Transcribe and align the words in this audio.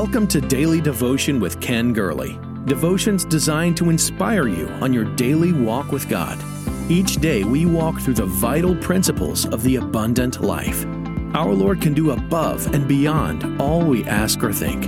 Welcome 0.00 0.28
to 0.28 0.40
Daily 0.40 0.80
Devotion 0.80 1.40
with 1.40 1.60
Ken 1.60 1.92
Gurley. 1.92 2.38
Devotions 2.66 3.24
designed 3.24 3.76
to 3.78 3.90
inspire 3.90 4.46
you 4.46 4.68
on 4.80 4.92
your 4.92 5.04
daily 5.16 5.52
walk 5.52 5.90
with 5.90 6.08
God. 6.08 6.38
Each 6.88 7.16
day 7.16 7.42
we 7.42 7.66
walk 7.66 7.98
through 8.00 8.14
the 8.14 8.26
vital 8.26 8.76
principles 8.76 9.44
of 9.46 9.64
the 9.64 9.74
abundant 9.74 10.40
life. 10.40 10.86
Our 11.34 11.52
Lord 11.52 11.80
can 11.80 11.94
do 11.94 12.12
above 12.12 12.72
and 12.72 12.86
beyond 12.86 13.60
all 13.60 13.84
we 13.84 14.04
ask 14.04 14.40
or 14.44 14.52
think. 14.52 14.84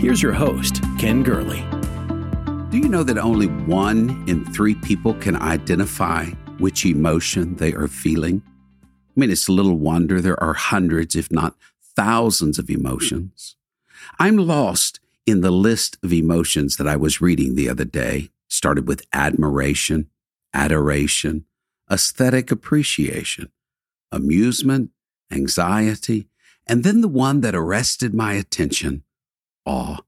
Here's 0.00 0.22
your 0.22 0.32
host, 0.32 0.82
Ken 0.98 1.22
Gurley. 1.22 1.60
Do 2.70 2.78
you 2.78 2.88
know 2.88 3.04
that 3.04 3.18
only 3.18 3.48
one 3.48 4.24
in 4.26 4.46
three 4.46 4.76
people 4.76 5.12
can 5.12 5.36
identify 5.36 6.24
which 6.56 6.86
emotion 6.86 7.56
they 7.56 7.74
are 7.74 7.86
feeling? 7.86 8.42
I 8.82 9.20
mean, 9.20 9.30
it's 9.30 9.46
a 9.46 9.52
little 9.52 9.76
wonder 9.76 10.22
there 10.22 10.42
are 10.42 10.54
hundreds, 10.54 11.16
if 11.16 11.30
not 11.30 11.54
thousands, 11.94 12.58
of 12.58 12.70
emotions. 12.70 13.56
I'm 14.18 14.36
lost 14.36 15.00
in 15.26 15.40
the 15.40 15.50
list 15.50 15.98
of 16.02 16.12
emotions 16.12 16.76
that 16.76 16.88
I 16.88 16.96
was 16.96 17.20
reading 17.20 17.54
the 17.54 17.68
other 17.68 17.84
day. 17.84 18.30
Started 18.48 18.86
with 18.86 19.06
admiration, 19.12 20.08
adoration, 20.52 21.44
aesthetic 21.90 22.50
appreciation, 22.50 23.50
amusement, 24.12 24.90
anxiety, 25.30 26.28
and 26.66 26.84
then 26.84 27.00
the 27.00 27.08
one 27.08 27.40
that 27.40 27.54
arrested 27.54 28.14
my 28.14 28.34
attention 28.34 29.02
awe. 29.66 29.98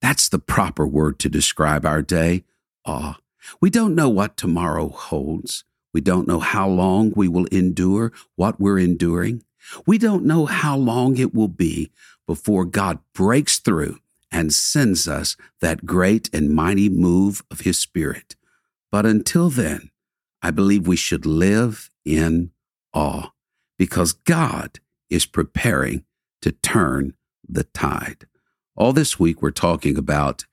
That's 0.00 0.28
the 0.28 0.38
proper 0.38 0.86
word 0.86 1.18
to 1.20 1.28
describe 1.28 1.84
our 1.84 2.00
day 2.00 2.44
awe. 2.84 3.18
We 3.60 3.70
don't 3.70 3.94
know 3.94 4.08
what 4.08 4.36
tomorrow 4.36 4.88
holds. 4.88 5.64
We 5.92 6.00
don't 6.00 6.28
know 6.28 6.40
how 6.40 6.68
long 6.68 7.12
we 7.14 7.28
will 7.28 7.46
endure 7.46 8.12
what 8.36 8.60
we're 8.60 8.78
enduring. 8.78 9.42
We 9.86 9.98
don't 9.98 10.24
know 10.24 10.46
how 10.46 10.76
long 10.76 11.18
it 11.18 11.34
will 11.34 11.48
be 11.48 11.90
before 12.30 12.64
God 12.64 13.00
breaks 13.12 13.58
through 13.58 13.98
and 14.30 14.54
sends 14.54 15.08
us 15.08 15.36
that 15.60 15.84
great 15.84 16.32
and 16.32 16.54
mighty 16.54 16.88
move 16.88 17.42
of 17.50 17.62
His 17.62 17.76
Spirit. 17.76 18.36
But 18.92 19.04
until 19.04 19.50
then, 19.50 19.90
I 20.40 20.52
believe 20.52 20.86
we 20.86 20.94
should 20.94 21.26
live 21.26 21.90
in 22.04 22.52
awe 22.94 23.30
because 23.80 24.12
God 24.12 24.78
is 25.08 25.26
preparing 25.26 26.04
to 26.40 26.52
turn 26.52 27.14
the 27.48 27.64
tide. 27.64 28.28
All 28.76 28.92
this 28.92 29.18
week, 29.18 29.42
we're 29.42 29.50
talking 29.50 29.98
about 29.98 30.44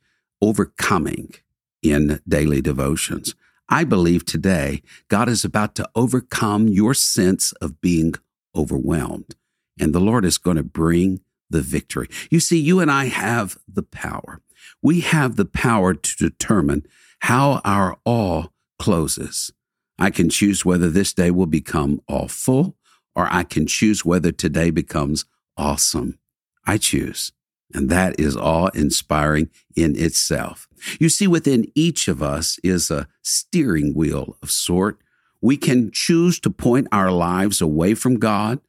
overcoming 0.41 1.35
in 1.83 2.21
daily 2.27 2.59
devotions. 2.59 3.35
I 3.69 3.83
believe 3.83 4.25
today 4.25 4.81
God 5.09 5.29
is 5.29 5.45
about 5.45 5.75
to 5.75 5.87
overcome 5.93 6.67
your 6.69 6.95
sense 6.95 7.51
of 7.61 7.81
being 7.81 8.15
overwhelmed, 8.55 9.35
and 9.79 9.93
the 9.93 9.99
Lord 9.99 10.25
is 10.25 10.39
going 10.39 10.57
to 10.57 10.63
bring 10.63 11.19
the 11.49 11.61
victory. 11.61 12.07
You 12.29 12.39
see, 12.39 12.59
you 12.59 12.79
and 12.79 12.91
I 12.91 13.05
have 13.05 13.57
the 13.67 13.83
power. 13.83 14.41
We 14.81 15.01
have 15.01 15.35
the 15.35 15.45
power 15.45 15.93
to 15.93 16.15
determine 16.17 16.85
how 17.21 17.61
our 17.63 17.97
awe 18.05 18.47
closes. 18.79 19.51
I 19.99 20.09
can 20.09 20.29
choose 20.29 20.63
whether 20.63 20.89
this 20.89 21.13
day 21.13 21.31
will 21.31 21.47
become 21.47 22.01
awful 22.07 22.75
or 23.15 23.27
I 23.31 23.43
can 23.43 23.65
choose 23.65 24.05
whether 24.05 24.31
today 24.31 24.69
becomes 24.69 25.25
awesome. 25.57 26.19
I 26.67 26.77
choose. 26.77 27.31
And 27.73 27.89
that 27.89 28.19
is 28.19 28.37
awe 28.37 28.69
inspiring 28.73 29.49
in 29.75 29.97
itself. 29.97 30.67
You 30.99 31.09
see, 31.09 31.27
within 31.27 31.65
each 31.75 32.07
of 32.07 32.21
us 32.21 32.59
is 32.63 32.91
a 32.91 33.07
steering 33.23 33.93
wheel 33.93 34.37
of 34.41 34.51
sort. 34.51 34.99
We 35.41 35.57
can 35.57 35.91
choose 35.91 36.39
to 36.41 36.49
point 36.49 36.87
our 36.91 37.11
lives 37.11 37.59
away 37.59 37.93
from 37.95 38.19
God, 38.19 38.59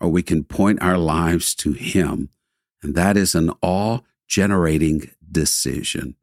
or 0.00 0.08
we 0.08 0.22
can 0.22 0.44
point 0.44 0.82
our 0.82 0.98
lives 0.98 1.54
to 1.56 1.72
Him. 1.72 2.30
And 2.82 2.94
that 2.94 3.16
is 3.16 3.34
an 3.34 3.50
awe 3.62 4.00
generating 4.28 5.10
decision. 5.30 6.16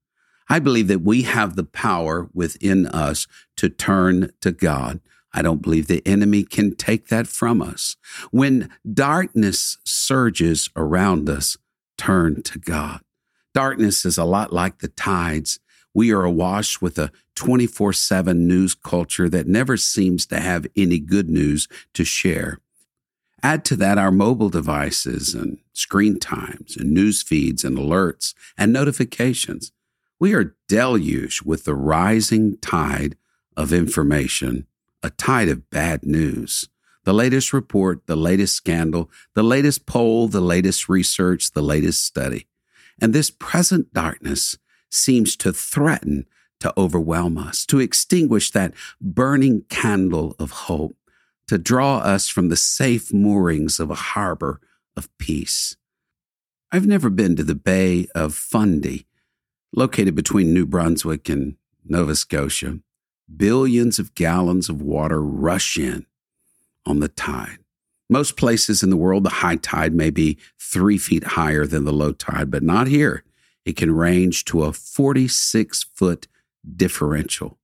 I 0.50 0.60
believe 0.60 0.88
that 0.90 1.02
we 1.02 1.24
have 1.24 1.56
the 1.56 1.64
power 1.64 2.30
within 2.34 2.88
us 2.88 3.28
to 3.58 3.70
turn 3.70 4.32
to 4.42 4.52
God. 4.52 5.00
I 5.34 5.42
don't 5.42 5.62
believe 5.62 5.88
the 5.88 6.06
enemy 6.06 6.44
can 6.44 6.76
take 6.76 7.08
that 7.08 7.28
from 7.28 7.62
us. 7.62 7.96
When 8.32 8.70
darkness 8.92 9.78
surges 9.84 10.70
around 10.76 11.30
us, 11.30 11.58
turn 11.98 12.44
to 12.44 12.60
God. 12.60 13.02
Darkness 13.54 14.06
is 14.06 14.18
a 14.18 14.26
lot 14.26 14.54
like 14.54 14.80
the 14.80 14.90
tides. 14.90 15.60
We 15.94 16.12
are 16.12 16.24
awash 16.24 16.82
with 16.82 16.98
a 17.00 17.12
24 17.36 17.94
7 17.94 18.48
news 18.48 18.76
culture 18.76 19.30
that 19.30 19.48
never 19.48 19.78
seems 19.78 20.26
to 20.28 20.40
have 20.40 20.68
any 20.76 21.00
good 21.00 21.30
news 21.30 21.68
to 21.94 22.04
share. 22.04 22.60
Add 23.44 23.66
to 23.66 23.76
that 23.76 23.98
our 23.98 24.12
mobile 24.12 24.50
devices 24.50 25.36
and 25.36 25.58
screen 25.74 26.18
times 26.18 26.78
and 26.78 26.92
news 26.92 27.22
feeds 27.22 27.66
and 27.66 27.78
alerts 27.78 28.34
and 28.58 28.72
notifications. 28.72 29.74
We 30.18 30.34
are 30.34 30.56
deluged 30.70 31.46
with 31.46 31.66
the 31.66 31.76
rising 31.76 32.58
tide 32.60 33.18
of 33.58 33.74
information, 33.74 34.66
a 35.04 35.10
tide 35.10 35.50
of 35.50 35.70
bad 35.70 36.06
news. 36.06 36.70
The 37.04 37.14
latest 37.14 37.52
report, 37.52 38.08
the 38.08 38.16
latest 38.16 38.56
scandal, 38.56 39.12
the 39.34 39.44
latest 39.44 39.86
poll, 39.86 40.30
the 40.30 40.40
latest 40.40 40.88
research, 40.88 41.52
the 41.52 41.62
latest 41.62 42.06
study. 42.06 42.48
And 43.02 43.14
this 43.14 43.30
present 43.30 43.94
darkness 43.94 44.58
seems 44.90 45.36
to 45.38 45.52
threaten 45.52 46.28
to 46.62 46.74
overwhelm 46.78 47.38
us, 47.38 47.66
to 47.66 47.82
extinguish 47.82 48.52
that 48.52 48.74
burning 49.02 49.66
candle 49.68 50.34
of 50.40 50.52
hope, 50.52 50.96
to 51.48 51.58
draw 51.58 51.98
us 51.98 52.28
from 52.28 52.50
the 52.50 52.56
safe 52.56 53.14
moorings 53.14 53.80
of 53.80 53.90
a 53.90 53.96
harbor 53.96 54.62
of 54.96 55.16
peace. 55.18 55.76
I've 56.72 56.88
never 56.88 57.10
been 57.10 57.36
to 57.36 57.44
the 57.44 57.56
Bay 57.56 58.08
of 58.16 58.34
Fundy, 58.34 59.06
located 59.76 60.16
between 60.16 60.54
New 60.54 60.66
Brunswick 60.66 61.30
and 61.30 61.56
Nova 61.86 62.16
Scotia. 62.16 62.80
Billions 63.36 64.00
of 64.00 64.16
gallons 64.16 64.70
of 64.70 64.82
water 64.82 65.22
rush 65.22 65.78
in 65.78 66.06
on 66.86 67.00
the 67.00 67.08
tide. 67.08 67.60
Most 68.10 68.38
places 68.38 68.84
in 68.84 68.90
the 68.90 68.98
world, 68.98 69.24
the 69.24 69.30
high 69.30 69.56
tide 69.56 69.94
may 69.94 70.10
be 70.10 70.38
three 70.60 70.98
feet 70.98 71.24
higher 71.24 71.66
than 71.66 71.86
the 71.86 71.94
low 71.94 72.12
tide, 72.12 72.52
but 72.52 72.64
not 72.64 72.88
here. 72.88 73.24
It 73.66 73.78
can 73.78 73.96
range 73.96 74.46
to 74.46 74.64
a 74.64 74.74
46 74.74 75.84
foot 75.96 76.28
differential. 76.76 77.58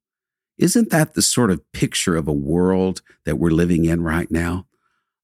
Isn't 0.60 0.90
that 0.90 1.14
the 1.14 1.22
sort 1.22 1.52
of 1.52 1.72
picture 1.72 2.18
of 2.18 2.28
a 2.28 2.34
world 2.34 3.02
that 3.24 3.38
we're 3.38 3.50
living 3.50 3.86
in 3.86 4.04
right 4.04 4.30
now? 4.30 4.68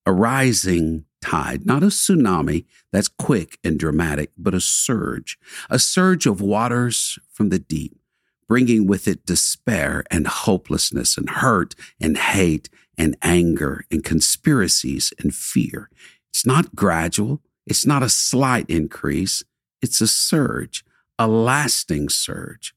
A 0.06 0.14
rising 0.14 1.04
tide, 1.22 1.66
not 1.66 1.84
a 1.84 1.88
tsunami 1.88 2.64
that's 2.94 3.10
quick 3.10 3.60
and 3.62 3.78
dramatic, 3.78 4.32
but 4.38 4.54
a 4.54 4.62
surge, 4.62 5.38
a 5.70 5.78
surge 5.78 6.26
of 6.26 6.40
waters 6.40 7.20
from 7.34 7.50
the 7.50 7.60
deep, 7.60 8.00
bringing 8.48 8.88
with 8.88 9.10
it 9.10 9.26
despair 9.26 10.06
and 10.10 10.26
hopelessness 10.26 11.18
and 11.18 11.30
hurt 11.30 11.76
and 12.00 12.18
hate 12.18 12.70
and 12.98 13.18
anger 13.22 13.84
and 13.92 14.06
conspiracies 14.06 15.12
and 15.20 15.36
fear. 15.36 15.90
It's 16.30 16.46
not 16.46 16.76
gradual. 16.76 17.42
It's 17.68 17.86
not 17.86 18.04
a 18.04 18.10
slight 18.10 18.70
increase. 18.70 19.44
It's 19.82 20.00
a 20.00 20.08
surge, 20.08 20.86
a 21.20 21.28
lasting 21.28 22.08
surge. 22.08 22.74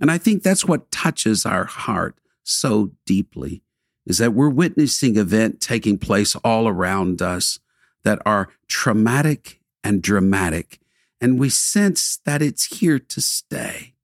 And 0.00 0.10
I 0.10 0.18
think 0.18 0.42
that's 0.42 0.64
what 0.64 0.90
touches 0.90 1.44
our 1.44 1.64
heart 1.64 2.16
so 2.44 2.92
deeply 3.04 3.62
is 4.06 4.18
that 4.18 4.32
we're 4.32 4.48
witnessing 4.48 5.16
event 5.16 5.60
taking 5.60 5.98
place 5.98 6.34
all 6.36 6.66
around 6.66 7.20
us 7.20 7.58
that 8.04 8.20
are 8.24 8.48
traumatic 8.66 9.60
and 9.84 10.02
dramatic. 10.02 10.80
And 11.20 11.38
we 11.38 11.50
sense 11.50 12.18
that 12.24 12.40
it's 12.40 12.78
here 12.78 12.98
to 12.98 13.20
stay. 13.20 13.94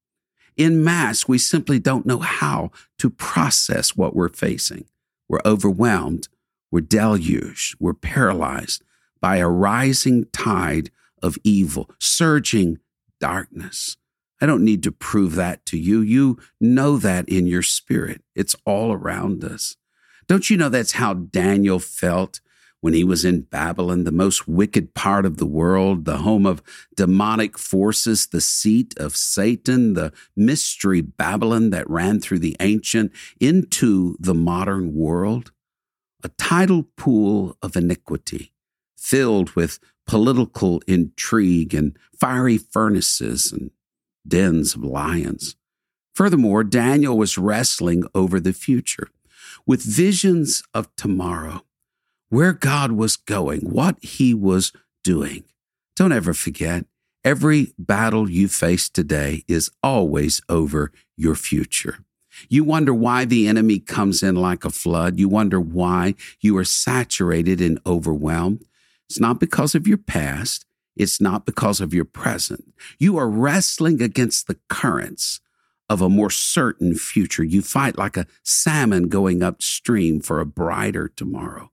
In 0.56 0.84
mass, 0.84 1.26
we 1.26 1.38
simply 1.38 1.78
don't 1.78 2.06
know 2.06 2.18
how 2.18 2.70
to 2.98 3.08
process 3.08 3.96
what 3.96 4.14
we're 4.14 4.28
facing. 4.28 4.84
We're 5.28 5.40
overwhelmed, 5.44 6.28
we're 6.70 6.80
deluged, 6.80 7.76
we're 7.80 7.94
paralyzed 7.94 8.82
by 9.20 9.36
a 9.36 9.48
rising 9.48 10.26
tide 10.32 10.90
of 11.22 11.38
evil, 11.44 11.90
surging 11.98 12.78
darkness. 13.20 13.96
I 14.40 14.46
don't 14.46 14.64
need 14.64 14.82
to 14.82 14.92
prove 14.92 15.34
that 15.36 15.64
to 15.66 15.78
you. 15.78 16.00
You 16.00 16.38
know 16.60 16.96
that 16.98 17.28
in 17.28 17.46
your 17.46 17.62
spirit. 17.62 18.22
It's 18.34 18.56
all 18.64 18.92
around 18.92 19.44
us. 19.44 19.76
Don't 20.26 20.50
you 20.50 20.56
know 20.56 20.68
that's 20.68 20.92
how 20.92 21.14
Daniel 21.14 21.78
felt 21.78 22.40
when 22.80 22.92
he 22.92 23.02
was 23.02 23.24
in 23.24 23.40
Babylon, 23.40 24.04
the 24.04 24.12
most 24.12 24.46
wicked 24.46 24.92
part 24.92 25.24
of 25.24 25.38
the 25.38 25.46
world, 25.46 26.04
the 26.04 26.18
home 26.18 26.44
of 26.44 26.62
demonic 26.94 27.56
forces, 27.56 28.26
the 28.26 28.42
seat 28.42 28.92
of 28.98 29.16
Satan, 29.16 29.94
the 29.94 30.12
mystery 30.36 31.00
Babylon 31.00 31.70
that 31.70 31.88
ran 31.88 32.20
through 32.20 32.40
the 32.40 32.56
ancient 32.60 33.10
into 33.40 34.16
the 34.20 34.34
modern 34.34 34.94
world? 34.94 35.50
A 36.22 36.28
tidal 36.28 36.82
pool 36.98 37.56
of 37.62 37.74
iniquity 37.74 38.52
filled 38.98 39.52
with 39.52 39.78
political 40.06 40.82
intrigue 40.86 41.72
and 41.72 41.98
fiery 42.20 42.58
furnaces 42.58 43.50
and 43.50 43.70
dens 44.26 44.74
of 44.74 44.84
lions. 44.84 45.56
Furthermore, 46.14 46.64
Daniel 46.64 47.18
was 47.18 47.38
wrestling 47.38 48.04
over 48.14 48.38
the 48.38 48.52
future 48.52 49.08
with 49.66 49.82
visions 49.82 50.62
of 50.72 50.94
tomorrow 50.96 51.64
where 52.28 52.52
God 52.52 52.92
was 52.92 53.16
going, 53.16 53.60
what 53.60 54.02
he 54.02 54.34
was 54.34 54.72
doing. 55.02 55.44
Don't 55.96 56.12
ever 56.12 56.34
forget, 56.34 56.86
Every 57.24 57.72
battle 57.78 58.28
you 58.28 58.48
face 58.48 58.90
today 58.90 59.44
is 59.48 59.70
always 59.82 60.42
over 60.50 60.92
your 61.16 61.34
future. 61.34 62.00
You 62.50 62.64
wonder 62.64 62.92
why 62.92 63.24
the 63.24 63.48
enemy 63.48 63.78
comes 63.78 64.22
in 64.22 64.36
like 64.36 64.62
a 64.66 64.70
flood. 64.70 65.18
You 65.18 65.30
wonder 65.30 65.58
why 65.58 66.16
you 66.40 66.54
are 66.58 66.66
saturated 66.66 67.62
and 67.62 67.80
overwhelmed. 67.86 68.66
It's 69.08 69.18
not 69.18 69.40
because 69.40 69.74
of 69.74 69.88
your 69.88 69.96
past. 69.96 70.66
It's 70.96 71.20
not 71.20 71.46
because 71.46 71.80
of 71.80 71.92
your 71.92 72.04
present. 72.04 72.72
You 72.98 73.16
are 73.16 73.28
wrestling 73.28 74.00
against 74.00 74.46
the 74.46 74.58
currents 74.68 75.40
of 75.88 76.00
a 76.00 76.08
more 76.08 76.30
certain 76.30 76.94
future. 76.94 77.44
You 77.44 77.62
fight 77.62 77.98
like 77.98 78.16
a 78.16 78.26
salmon 78.42 79.08
going 79.08 79.42
upstream 79.42 80.20
for 80.20 80.40
a 80.40 80.46
brighter 80.46 81.08
tomorrow. 81.08 81.70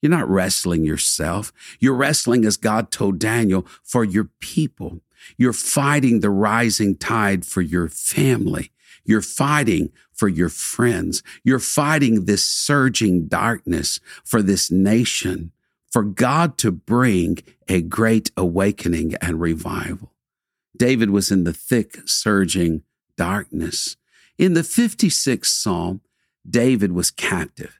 You're 0.00 0.10
not 0.10 0.28
wrestling 0.28 0.84
yourself. 0.84 1.52
You're 1.78 1.94
wrestling, 1.94 2.44
as 2.44 2.56
God 2.56 2.90
told 2.90 3.18
Daniel, 3.18 3.66
for 3.84 4.04
your 4.04 4.30
people. 4.40 5.00
You're 5.36 5.52
fighting 5.52 6.20
the 6.20 6.30
rising 6.30 6.96
tide 6.96 7.44
for 7.46 7.62
your 7.62 7.88
family. 7.88 8.72
You're 9.04 9.22
fighting 9.22 9.92
for 10.12 10.28
your 10.28 10.48
friends. 10.48 11.22
You're 11.44 11.58
fighting 11.60 12.24
this 12.24 12.44
surging 12.44 13.26
darkness 13.26 14.00
for 14.24 14.42
this 14.42 14.70
nation, 14.70 15.52
for 15.92 16.02
God 16.02 16.56
to 16.58 16.72
bring 16.72 17.38
a 17.68 17.82
great 17.82 18.30
awakening 18.36 19.14
and 19.20 19.40
revival. 19.40 20.14
David 20.76 21.10
was 21.10 21.30
in 21.30 21.44
the 21.44 21.52
thick, 21.52 21.98
surging 22.06 22.82
darkness. 23.16 23.96
In 24.38 24.54
the 24.54 24.62
56th 24.62 25.44
Psalm, 25.44 26.00
David 26.48 26.92
was 26.92 27.10
captive. 27.10 27.78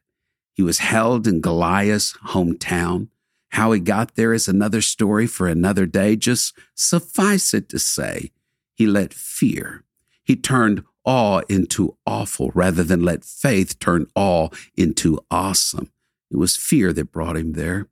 He 0.53 0.63
was 0.63 0.79
held 0.79 1.27
in 1.27 1.41
Goliath's 1.41 2.13
hometown. 2.29 3.09
How 3.49 3.73
he 3.73 3.81
got 3.81 4.15
there 4.15 4.35
is 4.35 4.47
another 4.47 4.83
story 4.83 5.27
for 5.27 5.49
another 5.49 5.87
day. 5.87 6.15
Just 6.15 6.55
suffice 6.75 7.55
it 7.55 7.69
to 7.71 7.79
say, 7.79 8.31
he 8.75 8.87
let 8.87 9.15
fear, 9.15 9.85
he 10.23 10.37
turned 10.37 10.85
awe 11.05 11.41
into 11.49 11.97
awful 12.07 12.51
rather 12.55 12.85
than 12.85 13.03
let 13.03 13.25
faith 13.25 13.79
turn 13.79 14.07
awe 14.15 14.49
into 14.77 15.19
awesome. 15.31 15.91
It 16.31 16.37
was 16.37 16.57
fear 16.57 16.93
that 16.93 17.13
brought 17.13 17.37
him 17.37 17.53
there. 17.53 17.89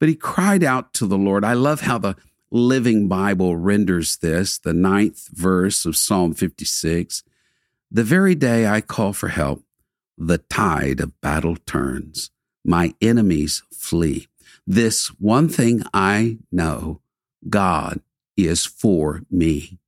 But 0.00 0.08
he 0.08 0.16
cried 0.16 0.64
out 0.64 0.92
to 0.94 1.06
the 1.06 1.18
Lord. 1.18 1.44
I 1.44 1.52
love 1.52 1.82
how 1.82 1.98
the 1.98 2.16
Living 2.50 3.06
Bible 3.06 3.56
renders 3.56 4.16
this, 4.16 4.58
the 4.58 4.72
ninth 4.72 5.28
verse 5.28 5.84
of 5.84 5.96
Psalm 5.96 6.34
56. 6.34 7.22
The 7.92 8.02
very 8.02 8.34
day 8.34 8.66
I 8.66 8.80
call 8.80 9.12
for 9.12 9.28
help, 9.28 9.62
the 10.18 10.38
tide 10.38 11.00
of 11.00 11.20
battle 11.20 11.56
turns. 11.56 12.30
My 12.64 12.94
enemies 13.00 13.62
flee. 13.72 14.26
This 14.66 15.08
one 15.20 15.48
thing 15.48 15.82
I 15.94 16.38
know 16.50 17.00
God 17.48 18.00
is 18.36 18.66
for 18.66 19.22
me. 19.30 19.78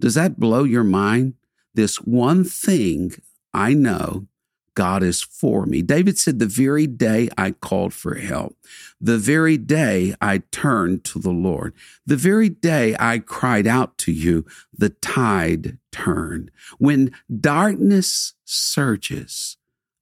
Does 0.00 0.14
that 0.14 0.38
blow 0.38 0.64
your 0.64 0.84
mind? 0.84 1.34
This 1.74 1.96
one 1.96 2.44
thing 2.44 3.14
I 3.52 3.74
know 3.74 4.26
God 4.74 5.02
is 5.02 5.22
for 5.22 5.66
me. 5.66 5.82
David 5.82 6.18
said, 6.18 6.38
The 6.38 6.46
very 6.46 6.86
day 6.86 7.28
I 7.38 7.52
called 7.52 7.94
for 7.94 8.16
help, 8.16 8.56
the 9.00 9.18
very 9.18 9.56
day 9.56 10.14
I 10.20 10.38
turned 10.50 11.04
to 11.04 11.18
the 11.18 11.30
Lord, 11.30 11.74
the 12.04 12.16
very 12.16 12.48
day 12.48 12.96
I 12.98 13.20
cried 13.20 13.66
out 13.66 13.96
to 13.98 14.12
you, 14.12 14.44
the 14.76 14.90
tide 14.90 15.78
turned. 15.92 16.50
When 16.78 17.12
darkness 17.40 18.34
surges, 18.44 19.56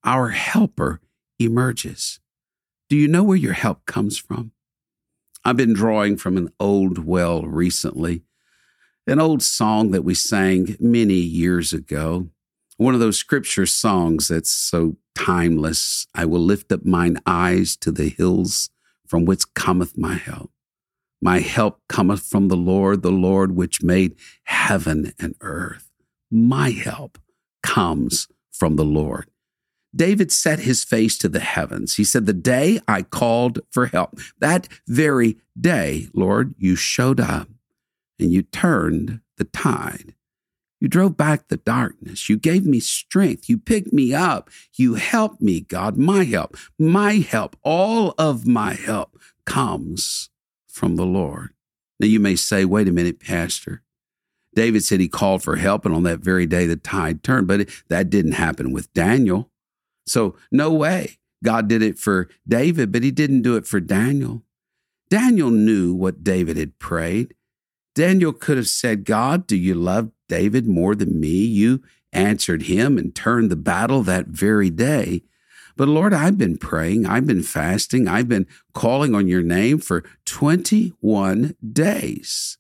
our 0.04 0.30
helper 0.30 1.00
emerges. 1.38 2.20
Do 2.88 2.96
you 2.96 3.08
know 3.08 3.22
where 3.22 3.36
your 3.36 3.52
help 3.52 3.86
comes 3.86 4.18
from? 4.18 4.52
I've 5.44 5.56
been 5.56 5.72
drawing 5.72 6.16
from 6.16 6.36
an 6.36 6.52
old 6.60 6.98
well 6.98 7.42
recently, 7.42 8.22
an 9.06 9.18
old 9.18 9.42
song 9.42 9.90
that 9.90 10.04
we 10.04 10.14
sang 10.14 10.76
many 10.78 11.14
years 11.14 11.72
ago. 11.72 12.28
One 12.76 12.94
of 12.94 13.00
those 13.00 13.16
scripture 13.16 13.66
songs 13.66 14.28
that's 14.28 14.50
so 14.50 14.96
timeless. 15.14 16.06
I 16.14 16.24
will 16.24 16.40
lift 16.40 16.72
up 16.72 16.84
mine 16.84 17.18
eyes 17.26 17.76
to 17.78 17.92
the 17.92 18.08
hills 18.08 18.70
from 19.06 19.24
which 19.24 19.52
cometh 19.54 19.96
my 19.98 20.14
help. 20.14 20.50
My 21.20 21.38
help 21.38 21.80
cometh 21.88 22.24
from 22.24 22.48
the 22.48 22.56
Lord, 22.56 23.02
the 23.02 23.12
Lord 23.12 23.54
which 23.54 23.82
made 23.82 24.16
heaven 24.44 25.12
and 25.18 25.36
earth. 25.40 25.90
My 26.30 26.70
help 26.70 27.18
comes 27.62 28.26
from 28.50 28.76
the 28.76 28.84
Lord. 28.84 29.30
David 29.94 30.32
set 30.32 30.60
his 30.60 30.82
face 30.82 31.18
to 31.18 31.28
the 31.28 31.40
heavens. 31.40 31.96
He 31.96 32.04
said, 32.04 32.26
The 32.26 32.32
day 32.32 32.80
I 32.88 33.02
called 33.02 33.60
for 33.70 33.86
help, 33.86 34.18
that 34.38 34.66
very 34.88 35.36
day, 35.60 36.08
Lord, 36.14 36.54
you 36.58 36.74
showed 36.74 37.20
up 37.20 37.48
and 38.18 38.32
you 38.32 38.42
turned 38.42 39.20
the 39.36 39.44
tide. 39.44 40.14
You 40.82 40.88
drove 40.88 41.16
back 41.16 41.46
the 41.46 41.58
darkness. 41.58 42.28
You 42.28 42.36
gave 42.36 42.66
me 42.66 42.80
strength. 42.80 43.48
You 43.48 43.56
picked 43.56 43.92
me 43.92 44.12
up. 44.12 44.50
You 44.74 44.94
helped 44.94 45.40
me, 45.40 45.60
God. 45.60 45.96
My 45.96 46.24
help, 46.24 46.56
my 46.76 47.12
help, 47.18 47.56
all 47.62 48.16
of 48.18 48.48
my 48.48 48.74
help 48.74 49.16
comes 49.46 50.28
from 50.66 50.96
the 50.96 51.06
Lord. 51.06 51.50
Now 52.00 52.08
you 52.08 52.18
may 52.18 52.34
say, 52.34 52.64
wait 52.64 52.88
a 52.88 52.92
minute, 52.92 53.20
Pastor. 53.20 53.84
David 54.56 54.82
said 54.82 54.98
he 54.98 55.06
called 55.06 55.44
for 55.44 55.54
help, 55.54 55.86
and 55.86 55.94
on 55.94 56.02
that 56.02 56.18
very 56.18 56.46
day 56.46 56.66
the 56.66 56.74
tide 56.74 57.22
turned, 57.22 57.46
but 57.46 57.68
that 57.88 58.10
didn't 58.10 58.32
happen 58.32 58.72
with 58.72 58.92
Daniel. 58.92 59.52
So, 60.08 60.34
no 60.50 60.72
way. 60.72 61.18
God 61.44 61.68
did 61.68 61.82
it 61.82 61.96
for 61.96 62.28
David, 62.48 62.90
but 62.90 63.04
he 63.04 63.12
didn't 63.12 63.42
do 63.42 63.54
it 63.54 63.68
for 63.68 63.78
Daniel. 63.78 64.42
Daniel 65.08 65.52
knew 65.52 65.94
what 65.94 66.24
David 66.24 66.56
had 66.56 66.80
prayed. 66.80 67.34
Daniel 67.94 68.32
could 68.32 68.56
have 68.56 68.68
said, 68.68 69.04
God, 69.04 69.46
do 69.46 69.56
you 69.56 69.74
love 69.74 70.10
David 70.28 70.66
more 70.66 70.94
than 70.94 71.20
me? 71.20 71.28
You 71.28 71.82
answered 72.12 72.62
him 72.62 72.98
and 72.98 73.14
turned 73.14 73.50
the 73.50 73.56
battle 73.56 74.02
that 74.02 74.28
very 74.28 74.70
day. 74.70 75.22
But 75.76 75.88
Lord, 75.88 76.12
I've 76.12 76.36
been 76.36 76.58
praying, 76.58 77.06
I've 77.06 77.26
been 77.26 77.42
fasting, 77.42 78.06
I've 78.06 78.28
been 78.28 78.46
calling 78.74 79.14
on 79.14 79.26
your 79.26 79.42
name 79.42 79.78
for 79.78 80.04
21 80.26 81.56
days. 81.72 82.58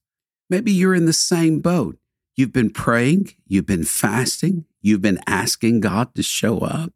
Maybe 0.48 0.72
you're 0.72 0.94
in 0.94 1.06
the 1.06 1.12
same 1.12 1.60
boat. 1.60 1.98
You've 2.34 2.52
been 2.52 2.70
praying, 2.70 3.34
you've 3.46 3.66
been 3.66 3.84
fasting, 3.84 4.64
you've 4.80 5.02
been 5.02 5.20
asking 5.26 5.80
God 5.80 6.14
to 6.14 6.22
show 6.22 6.60
up. 6.60 6.92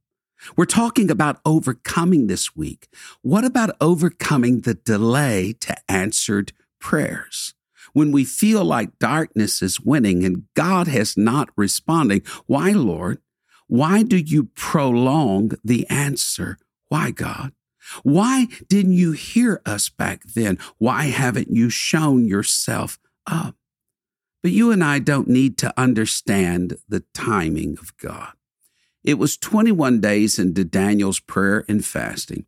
We're 0.56 0.64
talking 0.64 1.10
about 1.10 1.40
overcoming 1.44 2.26
this 2.26 2.56
week. 2.56 2.88
What 3.22 3.44
about 3.44 3.76
overcoming 3.80 4.60
the 4.60 4.74
delay 4.74 5.54
to 5.60 5.76
answered 5.90 6.52
prayers? 6.80 7.54
When 7.96 8.12
we 8.12 8.26
feel 8.26 8.62
like 8.62 8.98
darkness 8.98 9.62
is 9.62 9.80
winning 9.80 10.22
and 10.22 10.44
God 10.52 10.86
has 10.86 11.16
not 11.16 11.48
responding, 11.56 12.20
why, 12.44 12.72
Lord? 12.72 13.22
Why 13.68 14.02
do 14.02 14.18
you 14.18 14.50
prolong 14.54 15.52
the 15.64 15.88
answer? 15.88 16.58
Why, 16.90 17.10
God? 17.10 17.52
Why 18.02 18.48
didn't 18.68 18.92
you 18.92 19.12
hear 19.12 19.62
us 19.64 19.88
back 19.88 20.24
then? 20.24 20.58
Why 20.76 21.04
haven't 21.04 21.48
you 21.48 21.70
shown 21.70 22.26
yourself 22.28 22.98
up? 23.26 23.54
But 24.42 24.52
you 24.52 24.70
and 24.70 24.84
I 24.84 24.98
don't 24.98 25.28
need 25.28 25.56
to 25.56 25.72
understand 25.80 26.76
the 26.86 27.02
timing 27.14 27.78
of 27.80 27.96
God. 27.96 28.34
It 29.04 29.14
was 29.14 29.38
21 29.38 30.02
days 30.02 30.38
into 30.38 30.64
Daniel's 30.64 31.18
prayer 31.18 31.64
and 31.66 31.82
fasting 31.82 32.44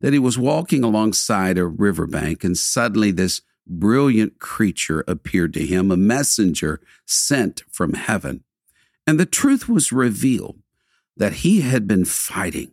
that 0.00 0.12
he 0.12 0.18
was 0.18 0.36
walking 0.36 0.82
alongside 0.82 1.58
a 1.58 1.66
riverbank, 1.66 2.42
and 2.42 2.58
suddenly 2.58 3.12
this 3.12 3.40
brilliant 3.66 4.38
creature 4.38 5.04
appeared 5.06 5.54
to 5.54 5.66
him, 5.66 5.90
a 5.90 5.96
messenger 5.96 6.80
sent 7.06 7.62
from 7.70 7.94
heaven. 7.94 8.44
And 9.06 9.18
the 9.18 9.26
truth 9.26 9.68
was 9.68 9.92
revealed 9.92 10.58
that 11.16 11.34
he 11.34 11.60
had 11.60 11.86
been 11.86 12.04
fighting, 12.04 12.72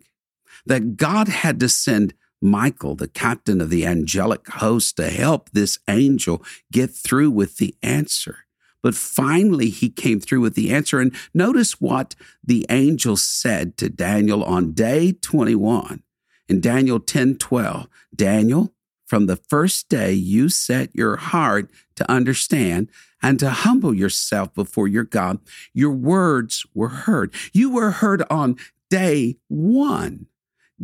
that 0.65 0.97
God 0.97 1.27
had 1.27 1.59
to 1.59 1.69
send 1.69 2.13
Michael, 2.41 2.95
the 2.95 3.07
captain 3.07 3.61
of 3.61 3.69
the 3.69 3.85
angelic 3.85 4.47
host, 4.47 4.97
to 4.97 5.09
help 5.09 5.49
this 5.49 5.79
angel 5.87 6.43
get 6.71 6.91
through 6.91 7.31
with 7.31 7.57
the 7.57 7.75
answer. 7.81 8.45
But 8.83 8.95
finally, 8.95 9.69
he 9.69 9.89
came 9.89 10.19
through 10.19 10.41
with 10.41 10.55
the 10.55 10.73
answer. 10.73 10.99
And 10.99 11.15
notice 11.33 11.81
what 11.81 12.15
the 12.43 12.65
angel 12.69 13.17
said 13.17 13.75
to 13.77 13.89
Daniel 13.89 14.43
on 14.43 14.73
day 14.73 15.13
21 15.13 16.03
in 16.47 16.61
Daniel 16.61 16.99
10 16.99 17.35
12. 17.35 17.87
Daniel, 18.15 18.73
from 19.07 19.25
the 19.25 19.37
first 19.37 19.89
day 19.89 20.11
you 20.11 20.49
set 20.49 20.95
your 20.95 21.15
heart 21.15 21.71
to 21.95 22.11
understand 22.11 22.89
and 23.23 23.39
to 23.39 23.49
humble 23.49 23.93
yourself 23.93 24.53
before 24.53 24.87
your 24.87 25.05
God, 25.05 25.39
your 25.73 25.93
words 25.93 26.65
were 26.73 26.89
heard. 26.89 27.33
You 27.53 27.71
were 27.71 27.91
heard 27.91 28.23
on 28.29 28.57
day 28.89 29.37
one. 29.47 30.27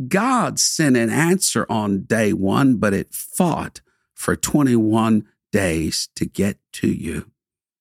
God 0.08 0.58
sent 0.58 0.98
an 0.98 1.12
answer 1.12 1.68
on 1.70 2.04
day 2.04 2.34
one, 2.34 2.78
but 2.78 2.94
it 2.94 3.14
fought 3.14 3.82
for 4.16 4.36
21 4.36 5.28
days 5.52 6.10
to 6.16 6.26
get 6.26 6.58
to 6.72 6.88
you. 6.88 7.30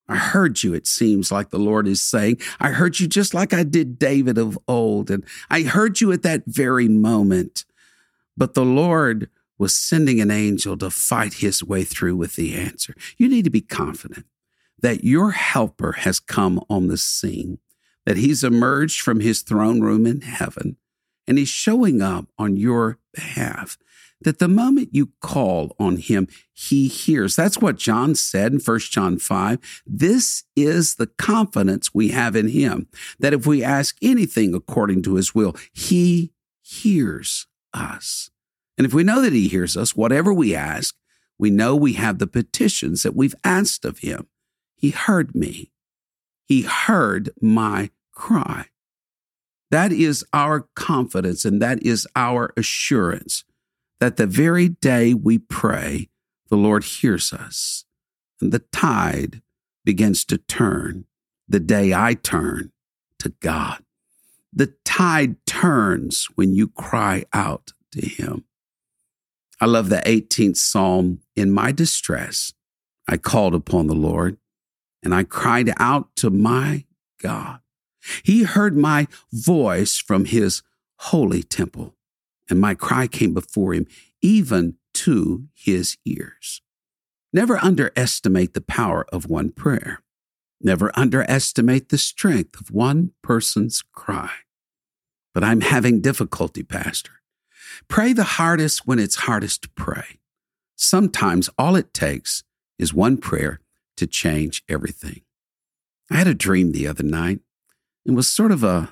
I 0.08 0.16
heard 0.16 0.62
you, 0.62 0.74
it 0.74 0.86
seems 0.86 1.32
like 1.32 1.50
the 1.50 1.58
Lord 1.58 1.88
is 1.88 2.02
saying. 2.02 2.38
I 2.60 2.70
heard 2.70 3.00
you 3.00 3.06
just 3.06 3.32
like 3.32 3.54
I 3.54 3.62
did 3.62 3.98
David 3.98 4.36
of 4.36 4.58
old. 4.68 5.10
And 5.10 5.24
I 5.48 5.62
heard 5.62 6.00
you 6.00 6.12
at 6.12 6.22
that 6.22 6.42
very 6.46 6.88
moment. 6.88 7.64
But 8.36 8.52
the 8.52 8.64
Lord 8.64 9.30
was 9.62 9.72
sending 9.72 10.20
an 10.20 10.32
angel 10.32 10.76
to 10.76 10.90
fight 10.90 11.34
his 11.34 11.62
way 11.62 11.84
through 11.84 12.16
with 12.16 12.34
the 12.34 12.56
answer. 12.56 12.96
You 13.16 13.28
need 13.28 13.44
to 13.44 13.50
be 13.50 13.60
confident 13.60 14.26
that 14.80 15.04
your 15.04 15.30
helper 15.30 15.92
has 15.92 16.18
come 16.18 16.60
on 16.68 16.88
the 16.88 16.98
scene, 16.98 17.60
that 18.04 18.16
he's 18.16 18.42
emerged 18.42 19.00
from 19.00 19.20
his 19.20 19.40
throne 19.42 19.80
room 19.80 20.04
in 20.04 20.22
heaven, 20.22 20.78
and 21.28 21.38
he's 21.38 21.48
showing 21.48 22.02
up 22.02 22.26
on 22.36 22.56
your 22.56 22.98
behalf. 23.14 23.78
That 24.22 24.40
the 24.40 24.48
moment 24.48 24.88
you 24.90 25.10
call 25.20 25.76
on 25.78 25.96
him, 25.98 26.26
he 26.52 26.88
hears. 26.88 27.36
That's 27.36 27.58
what 27.58 27.78
John 27.78 28.16
said 28.16 28.52
in 28.52 28.58
1 28.58 28.78
John 28.80 29.20
5. 29.20 29.82
This 29.86 30.42
is 30.56 30.96
the 30.96 31.06
confidence 31.06 31.94
we 31.94 32.08
have 32.08 32.34
in 32.34 32.48
him, 32.48 32.88
that 33.20 33.32
if 33.32 33.46
we 33.46 33.62
ask 33.62 33.96
anything 34.02 34.56
according 34.56 35.02
to 35.02 35.14
his 35.14 35.36
will, 35.36 35.54
he 35.72 36.32
hears 36.62 37.46
us. 37.72 38.32
And 38.76 38.86
if 38.86 38.94
we 38.94 39.04
know 39.04 39.20
that 39.20 39.32
he 39.32 39.48
hears 39.48 39.76
us, 39.76 39.94
whatever 39.94 40.32
we 40.32 40.54
ask, 40.54 40.94
we 41.38 41.50
know 41.50 41.74
we 41.76 41.94
have 41.94 42.18
the 42.18 42.26
petitions 42.26 43.02
that 43.02 43.16
we've 43.16 43.34
asked 43.44 43.84
of 43.84 43.98
him. 43.98 44.28
He 44.74 44.90
heard 44.90 45.34
me. 45.34 45.72
He 46.44 46.62
heard 46.62 47.30
my 47.40 47.90
cry. 48.12 48.66
That 49.70 49.92
is 49.92 50.24
our 50.32 50.68
confidence 50.74 51.44
and 51.44 51.62
that 51.62 51.82
is 51.82 52.06
our 52.14 52.52
assurance 52.56 53.44
that 54.00 54.16
the 54.16 54.26
very 54.26 54.68
day 54.68 55.14
we 55.14 55.38
pray, 55.38 56.08
the 56.48 56.56
Lord 56.56 56.84
hears 56.84 57.32
us 57.32 57.84
and 58.40 58.52
the 58.52 58.64
tide 58.72 59.42
begins 59.84 60.24
to 60.26 60.38
turn 60.38 61.04
the 61.48 61.60
day 61.60 61.94
I 61.94 62.14
turn 62.14 62.72
to 63.20 63.30
God. 63.40 63.82
The 64.52 64.74
tide 64.84 65.36
turns 65.46 66.26
when 66.34 66.54
you 66.54 66.68
cry 66.68 67.24
out 67.32 67.72
to 67.92 68.06
Him. 68.06 68.44
I 69.62 69.66
love 69.66 69.90
the 69.90 70.02
18th 70.04 70.56
Psalm. 70.56 71.20
In 71.36 71.52
my 71.52 71.70
distress, 71.70 72.52
I 73.06 73.16
called 73.16 73.54
upon 73.54 73.86
the 73.86 73.94
Lord 73.94 74.38
and 75.04 75.14
I 75.14 75.22
cried 75.22 75.72
out 75.76 76.16
to 76.16 76.30
my 76.30 76.84
God. 77.22 77.60
He 78.24 78.42
heard 78.42 78.76
my 78.76 79.06
voice 79.32 79.98
from 79.98 80.24
his 80.24 80.64
holy 80.96 81.44
temple, 81.44 81.94
and 82.50 82.60
my 82.60 82.74
cry 82.74 83.06
came 83.06 83.34
before 83.34 83.72
him, 83.72 83.86
even 84.20 84.78
to 84.94 85.44
his 85.54 85.96
ears. 86.04 86.60
Never 87.32 87.58
underestimate 87.58 88.54
the 88.54 88.62
power 88.62 89.06
of 89.12 89.30
one 89.30 89.52
prayer. 89.52 90.02
Never 90.60 90.90
underestimate 90.98 91.90
the 91.90 91.98
strength 91.98 92.60
of 92.60 92.72
one 92.72 93.12
person's 93.22 93.80
cry. 93.92 94.32
But 95.32 95.44
I'm 95.44 95.60
having 95.60 96.00
difficulty, 96.00 96.64
Pastor. 96.64 97.21
Pray 97.88 98.12
the 98.12 98.24
hardest 98.24 98.86
when 98.86 98.98
it's 98.98 99.16
hardest 99.16 99.62
to 99.62 99.68
pray. 99.70 100.18
Sometimes 100.76 101.48
all 101.58 101.76
it 101.76 101.94
takes 101.94 102.42
is 102.78 102.94
one 102.94 103.16
prayer 103.16 103.60
to 103.96 104.06
change 104.06 104.62
everything. 104.68 105.22
I 106.10 106.16
had 106.16 106.26
a 106.26 106.34
dream 106.34 106.72
the 106.72 106.86
other 106.86 107.04
night. 107.04 107.40
It 108.04 108.12
was 108.12 108.28
sort 108.28 108.52
of 108.52 108.64
a 108.64 108.90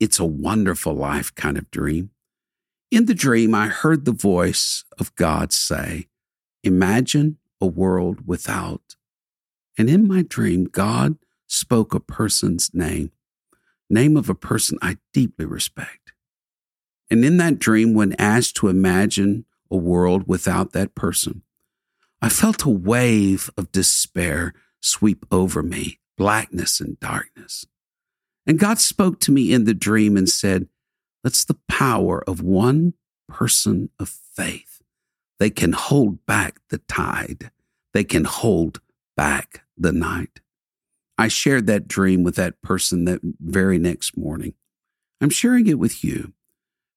it's 0.00 0.18
a 0.18 0.24
wonderful 0.24 0.92
life 0.92 1.34
kind 1.34 1.56
of 1.56 1.70
dream. 1.70 2.10
In 2.90 3.06
the 3.06 3.14
dream, 3.14 3.54
I 3.54 3.68
heard 3.68 4.04
the 4.04 4.12
voice 4.12 4.84
of 4.98 5.14
God 5.14 5.52
say, 5.52 6.08
Imagine 6.62 7.38
a 7.60 7.66
world 7.66 8.26
without. 8.26 8.96
And 9.78 9.88
in 9.88 10.06
my 10.06 10.22
dream, 10.22 10.64
God 10.64 11.16
spoke 11.46 11.94
a 11.94 12.00
person's 12.00 12.72
name, 12.74 13.12
name 13.88 14.16
of 14.16 14.28
a 14.28 14.34
person 14.34 14.78
I 14.82 14.98
deeply 15.12 15.44
respect. 15.46 16.03
And 17.10 17.24
in 17.24 17.36
that 17.38 17.58
dream, 17.58 17.94
when 17.94 18.14
asked 18.18 18.56
to 18.56 18.68
imagine 18.68 19.44
a 19.70 19.76
world 19.76 20.24
without 20.26 20.72
that 20.72 20.94
person, 20.94 21.42
I 22.22 22.28
felt 22.28 22.64
a 22.64 22.70
wave 22.70 23.50
of 23.56 23.72
despair 23.72 24.54
sweep 24.80 25.26
over 25.30 25.62
me, 25.62 25.98
blackness 26.16 26.80
and 26.80 26.98
darkness. 27.00 27.66
And 28.46 28.58
God 28.58 28.78
spoke 28.78 29.20
to 29.20 29.32
me 29.32 29.52
in 29.52 29.64
the 29.64 29.74
dream 29.74 30.16
and 30.16 30.28
said, 30.28 30.68
That's 31.22 31.44
the 31.44 31.58
power 31.68 32.22
of 32.28 32.42
one 32.42 32.94
person 33.28 33.90
of 33.98 34.08
faith. 34.08 34.82
They 35.38 35.50
can 35.50 35.72
hold 35.72 36.24
back 36.26 36.60
the 36.70 36.78
tide, 36.78 37.50
they 37.92 38.04
can 38.04 38.24
hold 38.24 38.80
back 39.16 39.62
the 39.76 39.92
night. 39.92 40.40
I 41.16 41.28
shared 41.28 41.66
that 41.66 41.86
dream 41.86 42.22
with 42.22 42.34
that 42.36 42.60
person 42.60 43.04
that 43.04 43.20
very 43.40 43.78
next 43.78 44.16
morning. 44.16 44.54
I'm 45.20 45.30
sharing 45.30 45.66
it 45.68 45.78
with 45.78 46.02
you 46.02 46.32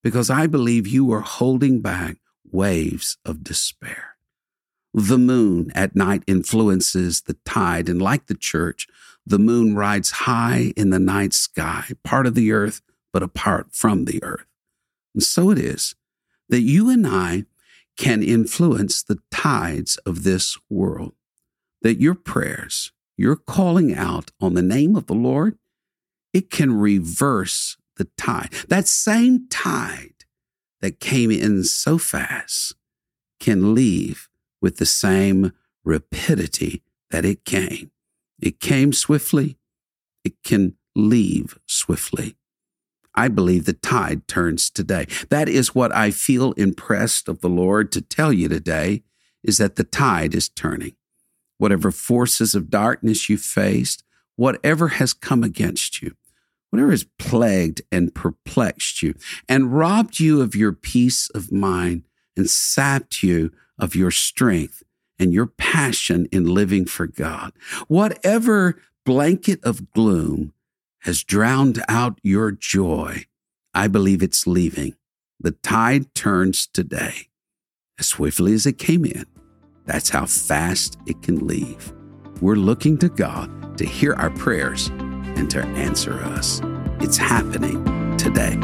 because 0.08 0.30
I 0.30 0.48
believe 0.48 0.88
you 0.88 1.12
are 1.12 1.20
holding 1.20 1.82
back 1.82 2.16
waves 2.50 3.18
of 3.26 3.44
despair. 3.44 4.16
The 4.94 5.18
moon 5.18 5.70
at 5.76 5.98
night 5.98 6.24
influences 6.26 7.24
the 7.24 7.36
tide, 7.44 7.90
and 7.90 8.02
like 8.02 8.28
the 8.28 8.34
church, 8.34 8.88
the 9.26 9.38
moon 9.38 9.76
rides 9.76 10.12
high 10.12 10.72
in 10.78 10.92
the 10.92 10.98
night 10.98 11.34
sky, 11.34 11.90
part 12.06 12.26
of 12.26 12.36
the 12.36 12.54
earth, 12.54 12.80
but 13.12 13.22
apart 13.22 13.76
from 13.76 14.06
the 14.06 14.24
earth. 14.24 14.46
And 15.14 15.22
so 15.22 15.50
it 15.50 15.58
is 15.58 15.94
that 16.48 16.62
you 16.62 16.90
and 16.90 17.06
I 17.06 17.44
can 17.98 18.24
influence 18.24 19.04
the 19.04 19.20
tides 19.30 19.98
of 20.06 20.24
this 20.24 20.58
world, 20.70 21.16
that 21.82 22.00
your 22.00 22.16
prayers, 22.16 22.94
your 23.18 23.36
calling 23.36 23.94
out 23.94 24.32
on 24.40 24.54
the 24.54 24.62
name 24.62 24.96
of 24.96 25.08
the 25.08 25.16
Lord, 25.16 25.58
it 26.32 26.50
can 26.50 26.80
reverse 26.80 27.76
the 27.98 28.10
tide. 28.18 28.54
That 28.68 28.88
same 28.88 29.48
tide 29.50 30.26
that 30.82 31.00
came 31.00 31.32
in 31.32 31.64
so 31.64 31.98
fast 31.98 32.74
can 33.40 33.74
leave 33.74 34.30
with 34.62 34.78
the 34.78 34.86
same 34.86 35.52
rapidity 35.84 36.84
that 37.12 37.26
it 37.26 37.46
came. 37.46 37.92
It 38.40 38.60
came 38.60 38.94
swiftly, 38.94 39.58
it 40.24 40.44
can 40.44 40.76
leave 40.96 41.58
swiftly. 41.66 42.36
I 43.16 43.30
believe 43.30 43.66
the 43.66 43.74
tide 43.74 44.28
turns 44.28 44.70
today. 44.70 45.08
That 45.30 45.50
is 45.50 45.74
what 45.74 45.96
I 45.96 46.12
feel 46.12 46.52
impressed 46.54 47.28
of 47.28 47.42
the 47.42 47.50
Lord 47.50 47.92
to 47.94 48.02
tell 48.02 48.32
you 48.32 48.48
today 48.48 49.02
is 49.44 49.58
that 49.58 49.76
the 49.76 49.84
tide 49.84 50.36
is 50.36 50.50
turning. 50.50 50.96
Whatever 51.58 51.90
forces 51.90 52.54
of 52.54 52.70
darkness 52.70 53.28
you 53.28 53.38
faced, 53.38 54.04
whatever 54.36 54.90
has 54.90 55.14
come 55.14 55.44
against 55.44 56.02
you, 56.02 56.16
whatever 56.70 56.92
has 56.92 57.06
plagued 57.18 57.82
and 57.92 58.14
perplexed 58.14 59.02
you 59.02 59.16
and 59.48 59.78
robbed 59.78 60.20
you 60.20 60.42
of 60.42 60.56
your 60.56 60.74
peace 60.74 61.30
of 61.32 61.52
mind 61.52 62.04
and 62.36 62.50
sapped 62.50 63.24
you 63.24 63.52
of 63.80 63.96
your 63.96 64.12
strength 64.12 64.84
and 65.20 65.34
your 65.34 65.48
passion 65.48 66.28
in 66.32 66.46
living 66.46 66.86
for 66.86 67.08
God. 67.08 67.54
Whatever 67.88 68.82
blanket 69.06 69.64
of 69.64 69.92
gloom 69.92 70.54
has 71.02 71.24
drowned 71.24 71.84
out 71.88 72.20
your 72.22 72.52
joy, 72.52 73.26
I 73.74 73.88
believe 73.88 74.22
it's 74.22 74.48
leaving. 74.48 74.96
The 75.40 75.52
tide 75.52 76.14
turns 76.14 76.68
today 76.68 77.30
as 78.00 78.08
swiftly 78.08 78.54
as 78.54 78.66
it 78.66 78.78
came 78.78 79.06
in. 79.06 79.26
That's 79.86 80.10
how 80.10 80.26
fast 80.26 80.98
it 81.06 81.22
can 81.22 81.48
leave. 81.48 81.94
We're 82.42 82.56
looking 82.56 82.98
to 83.00 83.10
God 83.10 83.78
to 83.78 83.86
hear 83.86 84.14
our 84.14 84.30
prayers 84.32 84.92
and 85.38 85.50
to 85.52 85.64
answer 85.64 86.14
us. 86.24 86.62
It's 87.00 87.18
happening 87.18 88.18
today. 88.18 88.58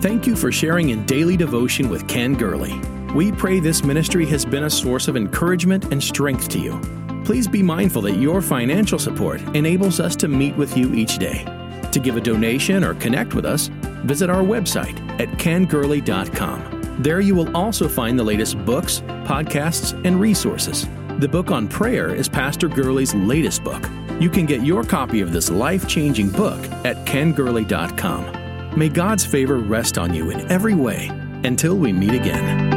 Thank 0.00 0.26
you 0.26 0.36
for 0.36 0.50
sharing 0.50 0.90
in 0.90 1.06
daily 1.06 1.36
devotion 1.36 1.88
with 1.88 2.06
Ken 2.08 2.34
Gurley. 2.34 2.78
We 3.14 3.30
pray 3.30 3.60
this 3.60 3.84
ministry 3.84 4.26
has 4.26 4.44
been 4.44 4.64
a 4.64 4.70
source 4.70 5.08
of 5.08 5.16
encouragement 5.16 5.92
and 5.92 6.02
strength 6.02 6.48
to 6.50 6.58
you. 6.58 6.80
Please 7.24 7.46
be 7.46 7.62
mindful 7.62 8.02
that 8.02 8.16
your 8.16 8.42
financial 8.42 8.98
support 8.98 9.40
enables 9.56 10.00
us 10.00 10.16
to 10.16 10.28
meet 10.28 10.56
with 10.56 10.76
you 10.76 10.92
each 10.94 11.18
day. 11.18 11.44
To 11.92 12.00
give 12.00 12.16
a 12.16 12.20
donation 12.20 12.82
or 12.82 12.94
connect 12.94 13.34
with 13.34 13.46
us, 13.46 13.68
visit 14.04 14.28
our 14.28 14.42
website 14.42 14.98
at 15.20 15.28
kengurley.com. 15.38 16.98
There 17.02 17.20
you 17.20 17.34
will 17.34 17.56
also 17.56 17.88
find 17.88 18.18
the 18.18 18.24
latest 18.24 18.62
books, 18.64 19.00
podcasts, 19.26 19.92
and 20.04 20.20
resources. 20.20 20.86
The 21.18 21.28
book 21.28 21.50
on 21.50 21.68
prayer 21.68 22.14
is 22.14 22.28
Pastor 22.28 22.68
Gurley's 22.68 23.14
latest 23.14 23.64
book. 23.64 23.82
You 24.20 24.30
can 24.30 24.46
get 24.46 24.62
your 24.62 24.84
copy 24.84 25.20
of 25.20 25.32
this 25.32 25.50
life 25.50 25.86
changing 25.88 26.30
book 26.30 26.58
at 26.84 27.04
kengurley.com. 27.06 28.78
May 28.78 28.88
God's 28.88 29.24
favor 29.24 29.58
rest 29.58 29.98
on 29.98 30.12
you 30.14 30.30
in 30.30 30.50
every 30.50 30.74
way 30.74 31.10
until 31.44 31.76
we 31.76 31.92
meet 31.92 32.14
again. 32.14 32.73